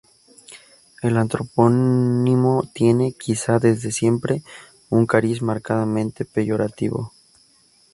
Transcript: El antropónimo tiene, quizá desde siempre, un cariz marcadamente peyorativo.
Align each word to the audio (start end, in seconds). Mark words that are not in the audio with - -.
El 1.03 1.15
antropónimo 1.15 2.63
tiene, 2.73 3.13
quizá 3.13 3.59
desde 3.59 3.91
siempre, 3.91 4.41
un 4.89 5.05
cariz 5.05 5.43
marcadamente 5.43 6.25
peyorativo. 6.25 7.13